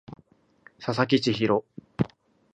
[0.79, 1.63] 佐々木千隼